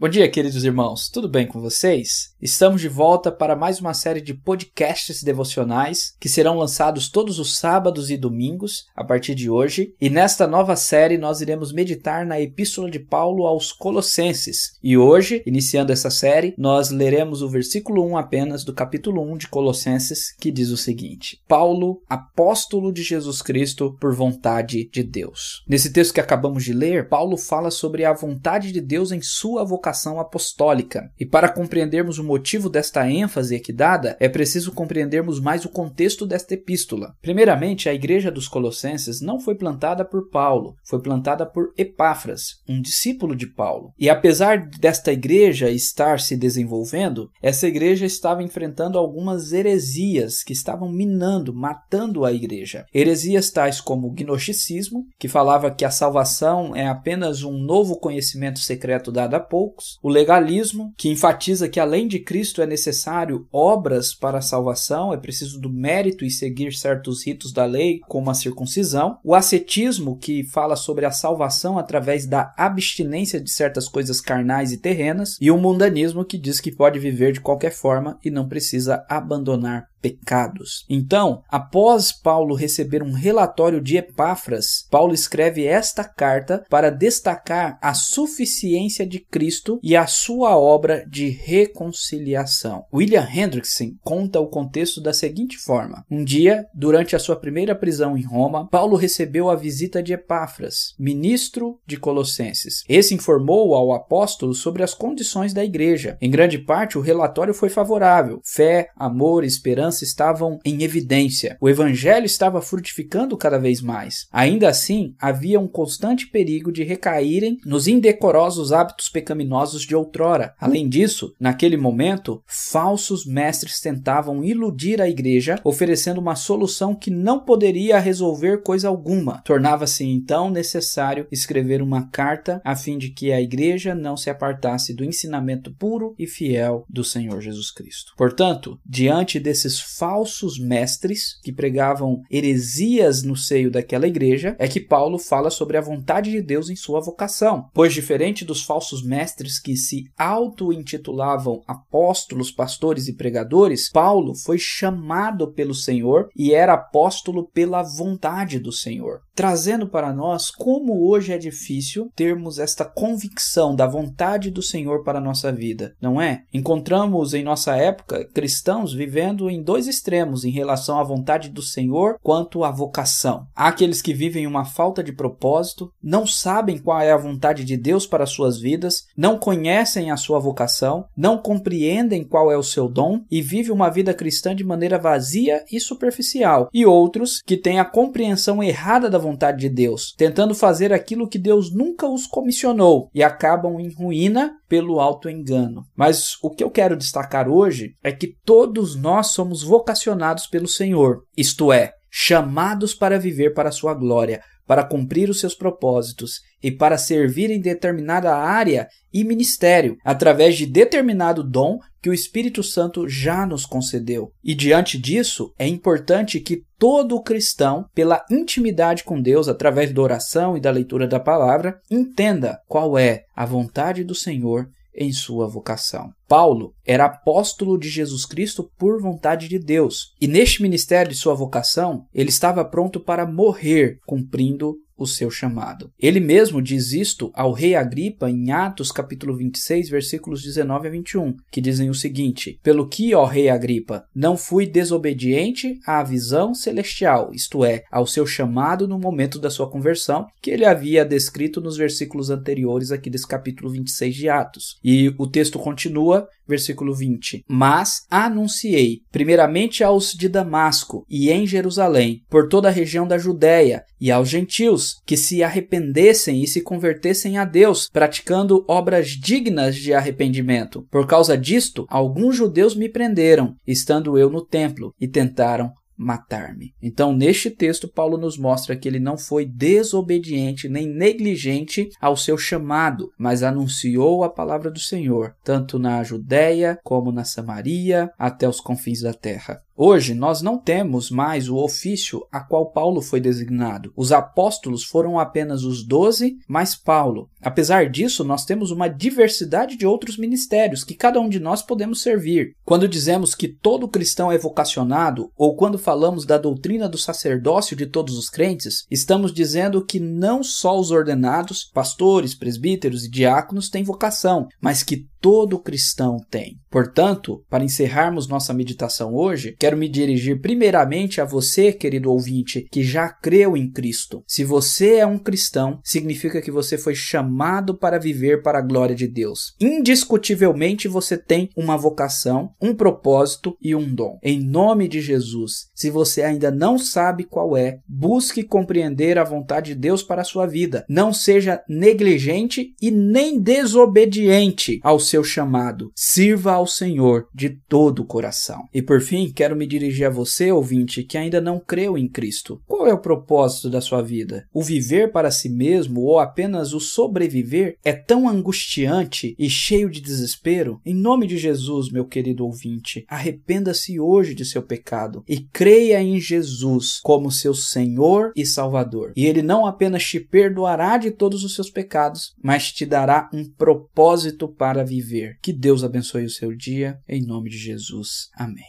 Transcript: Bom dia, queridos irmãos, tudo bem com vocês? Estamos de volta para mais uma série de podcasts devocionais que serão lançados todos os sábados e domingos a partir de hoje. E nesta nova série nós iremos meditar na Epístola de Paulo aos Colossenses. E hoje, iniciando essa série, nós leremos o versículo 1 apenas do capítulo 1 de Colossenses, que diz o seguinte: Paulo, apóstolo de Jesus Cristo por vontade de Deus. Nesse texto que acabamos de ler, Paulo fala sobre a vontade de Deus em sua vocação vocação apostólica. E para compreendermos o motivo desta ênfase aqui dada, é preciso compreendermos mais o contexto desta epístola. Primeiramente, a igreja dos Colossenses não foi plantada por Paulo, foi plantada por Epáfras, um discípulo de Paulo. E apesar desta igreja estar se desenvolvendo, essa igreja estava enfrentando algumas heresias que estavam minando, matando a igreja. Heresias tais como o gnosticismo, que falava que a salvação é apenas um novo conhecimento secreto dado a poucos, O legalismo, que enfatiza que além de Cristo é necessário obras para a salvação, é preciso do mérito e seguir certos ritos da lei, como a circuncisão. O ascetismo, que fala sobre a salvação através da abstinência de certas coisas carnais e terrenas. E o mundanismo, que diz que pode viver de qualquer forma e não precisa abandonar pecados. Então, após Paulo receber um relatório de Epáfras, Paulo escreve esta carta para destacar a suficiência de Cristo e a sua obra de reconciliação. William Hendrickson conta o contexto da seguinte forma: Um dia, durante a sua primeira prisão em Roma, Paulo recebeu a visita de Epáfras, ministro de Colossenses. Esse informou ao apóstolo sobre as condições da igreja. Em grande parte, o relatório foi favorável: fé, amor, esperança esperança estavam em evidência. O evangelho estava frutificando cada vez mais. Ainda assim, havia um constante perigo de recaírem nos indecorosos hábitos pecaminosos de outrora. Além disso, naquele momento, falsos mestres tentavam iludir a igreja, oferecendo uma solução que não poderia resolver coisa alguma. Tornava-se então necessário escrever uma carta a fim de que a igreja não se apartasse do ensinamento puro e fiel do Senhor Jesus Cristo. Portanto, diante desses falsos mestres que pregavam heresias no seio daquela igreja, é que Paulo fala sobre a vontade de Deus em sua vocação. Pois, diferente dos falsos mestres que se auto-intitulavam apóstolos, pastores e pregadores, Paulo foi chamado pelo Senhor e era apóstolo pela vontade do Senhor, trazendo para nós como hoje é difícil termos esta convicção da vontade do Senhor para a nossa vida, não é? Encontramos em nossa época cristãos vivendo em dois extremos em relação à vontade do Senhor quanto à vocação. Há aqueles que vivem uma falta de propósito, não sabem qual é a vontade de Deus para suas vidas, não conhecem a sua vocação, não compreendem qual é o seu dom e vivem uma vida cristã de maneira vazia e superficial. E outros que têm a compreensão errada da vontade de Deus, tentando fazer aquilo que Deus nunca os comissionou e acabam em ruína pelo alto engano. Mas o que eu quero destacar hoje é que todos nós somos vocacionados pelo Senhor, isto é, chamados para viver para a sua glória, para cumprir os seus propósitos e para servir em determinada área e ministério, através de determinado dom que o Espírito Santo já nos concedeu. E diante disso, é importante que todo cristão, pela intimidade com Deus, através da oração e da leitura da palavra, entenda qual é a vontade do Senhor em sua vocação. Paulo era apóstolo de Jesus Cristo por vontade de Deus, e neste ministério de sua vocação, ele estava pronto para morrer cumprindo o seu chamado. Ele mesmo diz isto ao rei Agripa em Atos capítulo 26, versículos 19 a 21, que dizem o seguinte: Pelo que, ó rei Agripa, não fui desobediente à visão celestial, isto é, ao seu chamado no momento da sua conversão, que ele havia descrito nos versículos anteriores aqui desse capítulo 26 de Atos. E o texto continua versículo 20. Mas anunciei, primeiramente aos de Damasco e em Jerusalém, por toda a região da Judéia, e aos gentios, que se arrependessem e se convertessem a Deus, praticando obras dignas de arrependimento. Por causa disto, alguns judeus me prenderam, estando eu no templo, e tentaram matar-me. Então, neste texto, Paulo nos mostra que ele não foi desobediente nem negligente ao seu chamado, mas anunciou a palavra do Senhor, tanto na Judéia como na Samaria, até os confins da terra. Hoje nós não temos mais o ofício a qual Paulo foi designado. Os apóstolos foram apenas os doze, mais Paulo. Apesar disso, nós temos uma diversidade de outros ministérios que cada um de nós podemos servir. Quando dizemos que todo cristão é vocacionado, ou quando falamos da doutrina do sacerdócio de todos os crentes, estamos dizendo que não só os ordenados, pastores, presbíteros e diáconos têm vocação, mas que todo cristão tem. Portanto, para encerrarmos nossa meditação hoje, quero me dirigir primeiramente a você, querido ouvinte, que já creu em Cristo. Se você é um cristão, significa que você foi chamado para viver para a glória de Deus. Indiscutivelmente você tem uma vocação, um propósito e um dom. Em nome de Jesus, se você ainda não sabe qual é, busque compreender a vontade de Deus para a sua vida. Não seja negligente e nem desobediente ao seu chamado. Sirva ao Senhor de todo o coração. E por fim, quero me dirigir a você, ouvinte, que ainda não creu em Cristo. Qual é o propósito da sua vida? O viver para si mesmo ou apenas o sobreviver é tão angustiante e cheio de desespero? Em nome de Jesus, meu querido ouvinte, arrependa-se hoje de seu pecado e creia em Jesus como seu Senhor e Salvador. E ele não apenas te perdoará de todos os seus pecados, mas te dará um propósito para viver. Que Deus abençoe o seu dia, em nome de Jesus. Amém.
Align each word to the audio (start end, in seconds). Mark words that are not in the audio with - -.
Bom 0.00 0.08
dia, 0.08 0.30
queridos 0.30 0.64
irmãos, 0.64 1.10
tudo 1.10 1.28
bem 1.28 1.46
com 1.46 1.60
vocês? 1.60 2.34
Estamos 2.40 2.80
de 2.80 2.88
volta 2.88 3.30
para 3.30 3.54
mais 3.54 3.80
uma 3.80 3.92
série 3.92 4.22
de 4.22 4.32
podcasts 4.32 5.22
devocionais 5.22 6.14
que 6.18 6.26
serão 6.26 6.56
lançados 6.56 7.10
todos 7.10 7.38
os 7.38 7.58
sábados 7.58 8.10
e 8.10 8.16
domingos 8.16 8.86
a 8.96 9.04
partir 9.04 9.34
de 9.34 9.50
hoje. 9.50 9.92
E 10.00 10.08
nesta 10.08 10.46
nova 10.46 10.74
série 10.74 11.18
nós 11.18 11.42
iremos 11.42 11.70
meditar 11.70 12.24
na 12.24 12.40
Epístola 12.40 12.90
de 12.90 12.98
Paulo 12.98 13.44
aos 13.44 13.72
Colossenses. 13.72 14.78
E 14.82 14.96
hoje, 14.96 15.42
iniciando 15.44 15.92
essa 15.92 16.08
série, 16.08 16.54
nós 16.56 16.88
leremos 16.88 17.42
o 17.42 17.48
versículo 17.50 18.02
1 18.06 18.16
apenas 18.16 18.64
do 18.64 18.72
capítulo 18.72 19.20
1 19.34 19.36
de 19.36 19.48
Colossenses, 19.48 20.34
que 20.40 20.50
diz 20.50 20.70
o 20.70 20.78
seguinte: 20.78 21.42
Paulo, 21.46 22.00
apóstolo 22.08 22.90
de 22.90 23.02
Jesus 23.02 23.42
Cristo 23.42 23.94
por 24.00 24.14
vontade 24.14 24.88
de 24.90 25.02
Deus. 25.02 25.62
Nesse 25.68 25.92
texto 25.92 26.14
que 26.14 26.20
acabamos 26.22 26.64
de 26.64 26.72
ler, 26.72 27.06
Paulo 27.06 27.36
fala 27.36 27.70
sobre 27.70 28.06
a 28.06 28.14
vontade 28.14 28.72
de 28.72 28.80
Deus 28.80 29.12
em 29.12 29.20
sua 29.20 29.62
vocação 29.62 29.89
vocação 29.90 30.20
apostólica. 30.20 31.10
E 31.18 31.26
para 31.26 31.48
compreendermos 31.48 32.18
o 32.18 32.24
motivo 32.24 32.70
desta 32.70 33.08
ênfase 33.10 33.56
aqui 33.56 33.72
dada, 33.72 34.16
é 34.20 34.28
preciso 34.28 34.72
compreendermos 34.72 35.40
mais 35.40 35.64
o 35.64 35.68
contexto 35.68 36.24
desta 36.26 36.54
epístola. 36.54 37.14
Primeiramente, 37.20 37.88
a 37.88 37.94
igreja 37.94 38.30
dos 38.30 38.46
Colossenses 38.46 39.20
não 39.20 39.40
foi 39.40 39.54
plantada 39.54 40.04
por 40.04 40.30
Paulo, 40.30 40.76
foi 40.84 41.00
plantada 41.00 41.44
por 41.44 41.72
Epáfras, 41.76 42.60
um 42.68 42.80
discípulo 42.80 43.34
de 43.34 43.46
Paulo. 43.46 43.92
E 43.98 44.08
apesar 44.08 44.68
desta 44.78 45.12
igreja 45.12 45.70
estar 45.70 46.20
se 46.20 46.36
desenvolvendo, 46.36 47.30
essa 47.42 47.66
igreja 47.66 48.06
estava 48.06 48.42
enfrentando 48.42 48.96
algumas 48.96 49.52
heresias 49.52 50.42
que 50.42 50.52
estavam 50.52 50.90
minando, 50.90 51.52
matando 51.52 52.24
a 52.24 52.32
igreja. 52.32 52.84
Heresias 52.94 53.50
tais 53.50 53.80
como 53.80 54.08
o 54.08 54.12
gnosticismo, 54.12 55.06
que 55.18 55.28
falava 55.28 55.70
que 55.70 55.84
a 55.84 55.90
salvação 55.90 56.76
é 56.76 56.86
apenas 56.86 57.42
um 57.42 57.58
novo 57.58 57.96
conhecimento 57.96 58.60
secreto 58.60 59.10
dado 59.10 59.34
a 59.34 59.40
poucos, 59.40 59.79
O 60.02 60.08
legalismo, 60.08 60.92
que 60.96 61.08
enfatiza 61.08 61.68
que 61.68 61.80
além 61.80 62.06
de 62.06 62.18
Cristo 62.18 62.62
é 62.62 62.66
necessário 62.66 63.46
obras 63.52 64.14
para 64.14 64.38
a 64.38 64.42
salvação, 64.42 65.12
é 65.12 65.16
preciso 65.16 65.60
do 65.60 65.70
mérito 65.70 66.24
e 66.24 66.30
seguir 66.30 66.72
certos 66.72 67.26
ritos 67.26 67.52
da 67.52 67.64
lei, 67.64 68.00
como 68.08 68.30
a 68.30 68.34
circuncisão. 68.34 69.18
O 69.24 69.34
ascetismo, 69.34 70.16
que 70.16 70.44
fala 70.44 70.76
sobre 70.76 71.04
a 71.04 71.10
salvação 71.10 71.78
através 71.78 72.26
da 72.26 72.54
abstinência 72.56 73.40
de 73.40 73.50
certas 73.50 73.88
coisas 73.88 74.20
carnais 74.20 74.72
e 74.72 74.76
terrenas. 74.76 75.36
E 75.40 75.50
o 75.50 75.58
mundanismo, 75.58 76.24
que 76.24 76.38
diz 76.38 76.60
que 76.60 76.72
pode 76.72 76.98
viver 76.98 77.32
de 77.32 77.40
qualquer 77.40 77.72
forma 77.72 78.18
e 78.24 78.30
não 78.30 78.48
precisa 78.48 79.04
abandonar 79.08 79.90
pecados. 80.00 80.84
Então, 80.88 81.42
após 81.48 82.12
Paulo 82.12 82.54
receber 82.54 83.02
um 83.02 83.12
relatório 83.12 83.80
de 83.80 83.96
Epáfras, 83.96 84.86
Paulo 84.90 85.14
escreve 85.14 85.66
esta 85.66 86.04
carta 86.04 86.64
para 86.68 86.90
destacar 86.90 87.78
a 87.80 87.94
suficiência 87.94 89.06
de 89.06 89.20
Cristo 89.20 89.78
e 89.82 89.96
a 89.96 90.06
sua 90.06 90.56
obra 90.56 91.04
de 91.08 91.28
reconciliação. 91.28 92.84
William 92.92 93.26
Hendrickson 93.30 93.94
conta 94.02 94.40
o 94.40 94.48
contexto 94.48 95.00
da 95.00 95.12
seguinte 95.12 95.58
forma: 95.58 96.04
Um 96.10 96.24
dia, 96.24 96.66
durante 96.74 97.14
a 97.14 97.18
sua 97.18 97.36
primeira 97.36 97.74
prisão 97.74 98.16
em 98.16 98.22
Roma, 98.22 98.68
Paulo 98.68 98.96
recebeu 98.96 99.50
a 99.50 99.56
visita 99.56 100.02
de 100.02 100.12
Epáfras, 100.12 100.94
ministro 100.98 101.78
de 101.86 101.96
Colossenses. 101.96 102.84
Esse 102.88 103.14
informou 103.14 103.74
ao 103.74 103.92
apóstolo 103.92 104.54
sobre 104.54 104.82
as 104.82 104.94
condições 104.94 105.52
da 105.52 105.64
igreja. 105.64 106.16
Em 106.20 106.30
grande 106.30 106.58
parte, 106.58 106.98
o 106.98 107.02
relatório 107.02 107.54
foi 107.54 107.68
favorável: 107.68 108.40
fé, 108.44 108.88
amor, 108.96 109.44
esperança 109.44 109.89
esperança 109.90 110.04
estavam 110.04 110.58
em 110.64 110.82
evidência. 110.82 111.56
O 111.60 111.68
evangelho 111.68 112.24
estava 112.24 112.62
frutificando 112.62 113.36
cada 113.36 113.58
vez 113.58 113.80
mais. 113.80 114.26
Ainda 114.32 114.68
assim, 114.68 115.14
havia 115.18 115.58
um 115.58 115.66
constante 115.66 116.26
perigo 116.28 116.72
de 116.72 116.84
recaírem 116.84 117.58
nos 117.64 117.88
indecorosos 117.88 118.72
hábitos 118.72 119.08
pecaminosos 119.08 119.82
de 119.82 119.94
outrora. 119.94 120.54
Além 120.58 120.88
disso, 120.88 121.34
naquele 121.38 121.76
momento, 121.76 122.42
falsos 122.46 123.26
mestres 123.26 123.80
tentavam 123.80 124.44
iludir 124.44 125.00
a 125.00 125.08
igreja, 125.08 125.58
oferecendo 125.64 126.20
uma 126.20 126.36
solução 126.36 126.94
que 126.94 127.10
não 127.10 127.40
poderia 127.40 127.98
resolver 127.98 128.62
coisa 128.62 128.88
alguma. 128.88 129.42
Tornava-se 129.42 130.04
então 130.04 130.50
necessário 130.50 131.26
escrever 131.30 131.82
uma 131.82 132.08
carta 132.10 132.60
a 132.64 132.76
fim 132.76 132.98
de 132.98 133.10
que 133.10 133.32
a 133.32 133.40
igreja 133.40 133.94
não 133.94 134.16
se 134.16 134.30
apartasse 134.30 134.94
do 134.94 135.04
ensinamento 135.04 135.72
puro 135.72 136.14
e 136.18 136.26
fiel 136.26 136.84
do 136.88 137.02
Senhor 137.02 137.40
Jesus 137.40 137.70
Cristo. 137.70 138.12
Portanto, 138.16 138.78
diante 138.86 139.40
desses 139.40 139.79
falsos 139.80 140.58
mestres 140.58 141.38
que 141.42 141.52
pregavam 141.52 142.22
heresias 142.30 143.22
no 143.22 143.36
seio 143.36 143.70
daquela 143.70 144.06
igreja, 144.06 144.56
é 144.58 144.68
que 144.68 144.80
Paulo 144.80 145.18
fala 145.18 145.50
sobre 145.50 145.76
a 145.76 145.80
vontade 145.80 146.30
de 146.30 146.40
Deus 146.40 146.70
em 146.70 146.76
sua 146.76 147.00
vocação. 147.00 147.68
Pois, 147.72 147.92
diferente 147.92 148.44
dos 148.44 148.62
falsos 148.62 149.04
mestres 149.04 149.58
que 149.58 149.76
se 149.76 150.04
auto-intitulavam 150.18 151.62
apóstolos, 151.66 152.50
pastores 152.50 153.08
e 153.08 153.14
pregadores, 153.14 153.90
Paulo 153.90 154.34
foi 154.34 154.58
chamado 154.58 155.52
pelo 155.52 155.74
Senhor 155.74 156.28
e 156.36 156.52
era 156.52 156.74
apóstolo 156.74 157.48
pela 157.52 157.82
vontade 157.82 158.58
do 158.58 158.72
Senhor, 158.72 159.20
trazendo 159.34 159.88
para 159.88 160.12
nós 160.12 160.50
como 160.50 161.08
hoje 161.08 161.32
é 161.32 161.38
difícil 161.38 162.10
termos 162.14 162.58
esta 162.58 162.84
convicção 162.84 163.74
da 163.74 163.86
vontade 163.86 164.50
do 164.50 164.62
Senhor 164.62 165.02
para 165.02 165.18
a 165.18 165.22
nossa 165.22 165.52
vida, 165.52 165.94
não 166.00 166.20
é? 166.20 166.44
Encontramos 166.52 167.34
em 167.34 167.42
nossa 167.42 167.76
época 167.76 168.24
cristãos 168.32 168.92
vivendo 168.92 169.48
em 169.48 169.62
dois 169.70 169.86
extremos 169.86 170.44
em 170.44 170.50
relação 170.50 170.98
à 170.98 171.04
vontade 171.04 171.48
do 171.48 171.62
Senhor 171.62 172.18
quanto 172.24 172.64
à 172.64 172.72
vocação. 172.72 173.46
Há 173.54 173.68
aqueles 173.68 174.02
que 174.02 174.12
vivem 174.12 174.44
uma 174.44 174.64
falta 174.64 175.00
de 175.00 175.12
propósito, 175.12 175.92
não 176.02 176.26
sabem 176.26 176.76
qual 176.76 177.00
é 177.00 177.12
a 177.12 177.16
vontade 177.16 177.64
de 177.64 177.76
Deus 177.76 178.04
para 178.04 178.26
suas 178.26 178.58
vidas, 178.58 179.04
não 179.16 179.38
conhecem 179.38 180.10
a 180.10 180.16
sua 180.16 180.40
vocação, 180.40 181.04
não 181.16 181.38
compreendem 181.38 182.24
qual 182.24 182.50
é 182.50 182.56
o 182.56 182.64
seu 182.64 182.88
dom 182.88 183.20
e 183.30 183.40
vivem 183.40 183.70
uma 183.70 183.88
vida 183.88 184.12
cristã 184.12 184.56
de 184.56 184.64
maneira 184.64 184.98
vazia 184.98 185.64
e 185.70 185.78
superficial. 185.78 186.68
E 186.74 186.84
outros 186.84 187.40
que 187.40 187.56
têm 187.56 187.78
a 187.78 187.84
compreensão 187.84 188.60
errada 188.60 189.08
da 189.08 189.18
vontade 189.18 189.60
de 189.60 189.68
Deus, 189.68 190.12
tentando 190.18 190.52
fazer 190.52 190.92
aquilo 190.92 191.28
que 191.28 191.38
Deus 191.38 191.72
nunca 191.72 192.08
os 192.08 192.26
comissionou 192.26 193.08
e 193.14 193.22
acabam 193.22 193.78
em 193.78 193.88
ruína 193.94 194.56
pelo 194.70 195.00
alto 195.00 195.28
engano. 195.28 195.84
Mas 195.96 196.38
o 196.40 196.48
que 196.48 196.62
eu 196.62 196.70
quero 196.70 196.96
destacar 196.96 197.48
hoje 197.48 197.96
é 198.04 198.12
que 198.12 198.36
todos 198.44 198.94
nós 198.94 199.32
somos 199.32 199.59
vocacionados 199.62 200.46
pelo 200.46 200.68
Senhor, 200.68 201.24
isto 201.36 201.72
é, 201.72 201.92
chamados 202.10 202.94
para 202.94 203.18
viver 203.18 203.54
para 203.54 203.68
a 203.68 203.72
sua 203.72 203.94
glória, 203.94 204.42
para 204.66 204.84
cumprir 204.84 205.28
os 205.28 205.40
seus 205.40 205.54
propósitos 205.54 206.42
e 206.62 206.70
para 206.70 206.96
servir 206.96 207.50
em 207.50 207.60
determinada 207.60 208.34
área 208.36 208.88
e 209.12 209.24
ministério, 209.24 209.96
através 210.04 210.56
de 210.56 210.64
determinado 210.64 211.42
dom 211.42 211.80
que 212.00 212.08
o 212.08 212.14
Espírito 212.14 212.62
Santo 212.62 213.08
já 213.08 213.44
nos 213.44 213.66
concedeu. 213.66 214.32
E 214.44 214.54
diante 214.54 214.96
disso, 214.96 215.52
é 215.58 215.66
importante 215.66 216.38
que 216.38 216.62
todo 216.78 217.20
cristão, 217.20 217.84
pela 217.92 218.24
intimidade 218.30 219.02
com 219.02 219.20
Deus, 219.20 219.48
através 219.48 219.92
da 219.92 220.00
oração 220.00 220.56
e 220.56 220.60
da 220.60 220.70
leitura 220.70 221.08
da 221.08 221.18
palavra, 221.18 221.80
entenda 221.90 222.60
qual 222.68 222.96
é 222.96 223.24
a 223.34 223.44
vontade 223.44 224.04
do 224.04 224.14
Senhor 224.14 224.68
em 225.00 225.12
sua 225.12 225.48
vocação. 225.48 226.12
Paulo 226.28 226.74
era 226.84 227.06
apóstolo 227.06 227.78
de 227.78 227.88
Jesus 227.88 228.26
Cristo 228.26 228.70
por 228.78 229.00
vontade 229.00 229.48
de 229.48 229.58
Deus, 229.58 230.14
e 230.20 230.28
neste 230.28 230.60
ministério 230.62 231.10
de 231.10 231.16
sua 231.16 231.34
vocação, 231.34 232.04
ele 232.12 232.28
estava 232.28 232.62
pronto 232.64 233.00
para 233.00 233.26
morrer 233.26 233.98
cumprindo 234.06 234.76
o 235.02 235.06
seu 235.06 235.30
chamado. 235.30 235.90
Ele 235.98 236.20
mesmo 236.20 236.60
diz 236.60 236.92
isto 236.92 237.30
ao 237.34 237.52
rei 237.52 237.74
Agripa 237.74 238.30
em 238.30 238.50
Atos 238.50 238.92
capítulo 238.92 239.36
26, 239.36 239.88
versículos 239.88 240.42
19 240.42 240.88
a 240.88 240.90
21, 240.90 241.36
que 241.50 241.60
dizem 241.60 241.88
o 241.88 241.94
seguinte: 241.94 242.58
Pelo 242.62 242.88
que, 242.88 243.14
ó 243.14 243.24
rei 243.24 243.48
Agripa, 243.48 244.04
não 244.14 244.36
fui 244.36 244.66
desobediente 244.66 245.78
à 245.86 246.02
visão 246.02 246.54
celestial, 246.54 247.30
isto 247.32 247.64
é, 247.64 247.84
ao 247.90 248.06
seu 248.06 248.26
chamado 248.26 248.86
no 248.86 248.98
momento 248.98 249.38
da 249.38 249.50
sua 249.50 249.70
conversão, 249.70 250.26
que 250.42 250.50
ele 250.50 250.64
havia 250.64 251.04
descrito 251.04 251.60
nos 251.60 251.76
versículos 251.76 252.30
anteriores 252.30 252.92
aqui 252.92 253.08
desse 253.08 253.26
capítulo 253.26 253.70
26 253.70 254.14
de 254.14 254.28
Atos. 254.28 254.78
E 254.84 255.14
o 255.18 255.26
texto 255.26 255.58
continua 255.58 256.28
versículo 256.50 256.92
20. 256.92 257.44
Mas 257.48 258.04
anunciei, 258.10 259.02
primeiramente 259.10 259.84
aos 259.84 260.12
de 260.12 260.28
Damasco 260.28 261.06
e 261.08 261.30
em 261.30 261.46
Jerusalém, 261.46 262.22
por 262.28 262.48
toda 262.48 262.68
a 262.68 262.72
região 262.72 263.06
da 263.06 263.16
Judéia, 263.16 263.84
e 264.00 264.10
aos 264.10 264.28
gentios, 264.28 264.89
que 265.06 265.16
se 265.16 265.42
arrependessem 265.42 266.42
e 266.42 266.46
se 266.46 266.60
convertessem 266.60 267.38
a 267.38 267.44
Deus, 267.44 267.88
praticando 267.92 268.64
obras 268.68 269.08
dignas 269.08 269.76
de 269.76 269.92
arrependimento. 269.92 270.86
Por 270.90 271.06
causa 271.06 271.36
disto, 271.36 271.86
alguns 271.88 272.36
judeus 272.36 272.74
me 272.74 272.88
prenderam, 272.88 273.54
estando 273.66 274.18
eu 274.18 274.30
no 274.30 274.44
templo, 274.44 274.94
e 275.00 275.06
tentaram 275.06 275.72
matar-me. 276.00 276.72
Então, 276.82 277.12
neste 277.12 277.50
texto, 277.50 277.86
Paulo 277.86 278.16
nos 278.16 278.38
mostra 278.38 278.74
que 278.74 278.88
ele 278.88 278.98
não 278.98 279.18
foi 279.18 279.44
desobediente 279.44 280.66
nem 280.66 280.88
negligente 280.88 281.90
ao 282.00 282.16
seu 282.16 282.38
chamado, 282.38 283.12
mas 283.18 283.42
anunciou 283.42 284.24
a 284.24 284.30
palavra 284.30 284.70
do 284.70 284.80
Senhor, 284.80 285.34
tanto 285.44 285.78
na 285.78 286.02
Judéia 286.02 286.78
como 286.82 287.12
na 287.12 287.24
Samaria, 287.24 288.10
até 288.18 288.48
os 288.48 288.60
confins 288.60 289.02
da 289.02 289.12
terra. 289.12 289.60
Hoje 289.82 290.12
nós 290.12 290.42
não 290.42 290.58
temos 290.58 291.10
mais 291.10 291.48
o 291.48 291.56
ofício 291.56 292.22
a 292.30 292.38
qual 292.40 292.70
Paulo 292.70 293.00
foi 293.00 293.18
designado. 293.18 293.90
Os 293.96 294.12
apóstolos 294.12 294.84
foram 294.84 295.18
apenas 295.18 295.64
os 295.64 295.82
doze, 295.82 296.36
mais 296.46 296.76
Paulo. 296.76 297.30
Apesar 297.40 297.88
disso, 297.88 298.22
nós 298.22 298.44
temos 298.44 298.70
uma 298.70 298.88
diversidade 298.88 299.78
de 299.78 299.86
outros 299.86 300.18
ministérios 300.18 300.84
que 300.84 300.94
cada 300.94 301.18
um 301.18 301.30
de 301.30 301.40
nós 301.40 301.62
podemos 301.62 302.02
servir. 302.02 302.52
Quando 302.62 302.86
dizemos 302.86 303.34
que 303.34 303.48
todo 303.48 303.88
cristão 303.88 304.30
é 304.30 304.36
vocacionado, 304.36 305.30
ou 305.34 305.56
quando 305.56 305.78
falamos 305.78 306.26
da 306.26 306.36
doutrina 306.36 306.86
do 306.86 306.98
sacerdócio 306.98 307.74
de 307.74 307.86
todos 307.86 308.18
os 308.18 308.28
crentes, 308.28 308.84
estamos 308.90 309.32
dizendo 309.32 309.82
que 309.82 309.98
não 309.98 310.42
só 310.42 310.78
os 310.78 310.90
ordenados, 310.90 311.70
pastores, 311.72 312.34
presbíteros 312.34 313.06
e 313.06 313.10
diáconos 313.10 313.70
têm 313.70 313.82
vocação, 313.82 314.46
mas 314.60 314.82
que 314.82 315.06
todo 315.20 315.58
cristão 315.58 316.18
tem. 316.30 316.58
Portanto, 316.70 317.44
para 317.48 317.64
encerrarmos 317.64 318.26
nossa 318.26 318.54
meditação 318.54 319.14
hoje, 319.14 319.54
quero 319.58 319.69
me 319.76 319.88
dirigir 319.88 320.40
primeiramente 320.40 321.20
a 321.20 321.24
você, 321.24 321.72
querido 321.72 322.10
ouvinte, 322.10 322.66
que 322.70 322.82
já 322.82 323.08
creu 323.08 323.56
em 323.56 323.70
Cristo. 323.70 324.22
Se 324.26 324.44
você 324.44 324.96
é 324.96 325.06
um 325.06 325.18
cristão, 325.18 325.80
significa 325.84 326.40
que 326.40 326.50
você 326.50 326.76
foi 326.76 326.94
chamado 326.94 327.76
para 327.76 327.98
viver 327.98 328.42
para 328.42 328.58
a 328.58 328.62
glória 328.62 328.94
de 328.94 329.06
Deus. 329.06 329.54
Indiscutivelmente 329.60 330.88
você 330.88 331.16
tem 331.16 331.48
uma 331.56 331.76
vocação, 331.76 332.50
um 332.60 332.74
propósito 332.74 333.56
e 333.60 333.74
um 333.74 333.94
dom. 333.94 334.18
Em 334.22 334.40
nome 334.40 334.88
de 334.88 335.00
Jesus, 335.00 335.68
se 335.74 335.90
você 335.90 336.22
ainda 336.22 336.50
não 336.50 336.78
sabe 336.78 337.24
qual 337.24 337.56
é, 337.56 337.78
busque 337.88 338.42
compreender 338.42 339.18
a 339.18 339.24
vontade 339.24 339.74
de 339.74 339.80
Deus 339.80 340.02
para 340.02 340.22
a 340.22 340.24
sua 340.24 340.46
vida. 340.46 340.84
Não 340.88 341.12
seja 341.12 341.62
negligente 341.68 342.74
e 342.80 342.90
nem 342.90 343.38
desobediente 343.38 344.80
ao 344.82 344.98
seu 344.98 345.22
chamado. 345.22 345.90
Sirva 345.94 346.52
ao 346.52 346.66
Senhor 346.66 347.26
de 347.34 347.50
todo 347.68 348.00
o 348.00 348.06
coração. 348.06 348.64
E 348.72 348.82
por 348.82 349.00
fim, 349.00 349.30
quero 349.34 349.49
me 349.56 349.66
dirigir 349.66 350.06
a 350.06 350.10
você, 350.10 350.50
ouvinte, 350.50 351.02
que 351.02 351.18
ainda 351.18 351.40
não 351.40 351.60
creu 351.60 351.96
em 351.96 352.08
Cristo. 352.08 352.60
Qual 352.66 352.86
é 352.86 352.92
o 352.92 353.00
propósito 353.00 353.70
da 353.70 353.80
sua 353.80 354.02
vida? 354.02 354.46
O 354.52 354.62
viver 354.62 355.12
para 355.12 355.30
si 355.30 355.48
mesmo 355.48 356.00
ou 356.00 356.18
apenas 356.18 356.72
o 356.72 356.80
sobreviver 356.80 357.76
é 357.84 357.92
tão 357.92 358.28
angustiante 358.28 359.34
e 359.38 359.48
cheio 359.48 359.90
de 359.90 360.00
desespero? 360.00 360.80
Em 360.84 360.94
nome 360.94 361.26
de 361.26 361.36
Jesus, 361.38 361.90
meu 361.90 362.04
querido 362.04 362.44
ouvinte, 362.44 363.04
arrependa-se 363.08 363.98
hoje 363.98 364.34
de 364.34 364.44
seu 364.44 364.62
pecado 364.62 365.22
e 365.28 365.40
creia 365.40 366.00
em 366.02 366.20
Jesus 366.20 367.00
como 367.02 367.30
seu 367.30 367.54
Senhor 367.54 368.32
e 368.36 368.44
Salvador. 368.44 369.12
E 369.16 369.26
ele 369.26 369.42
não 369.42 369.66
apenas 369.66 370.04
te 370.04 370.20
perdoará 370.20 370.96
de 370.96 371.10
todos 371.10 371.44
os 371.44 371.54
seus 371.54 371.70
pecados, 371.70 372.34
mas 372.42 372.72
te 372.72 372.86
dará 372.86 373.28
um 373.32 373.44
propósito 373.44 374.48
para 374.48 374.84
viver. 374.84 375.38
Que 375.42 375.52
Deus 375.52 375.84
abençoe 375.84 376.24
o 376.24 376.30
seu 376.30 376.54
dia, 376.54 376.98
em 377.08 377.24
nome 377.24 377.50
de 377.50 377.58
Jesus. 377.58 378.28
Amém. 378.36 378.64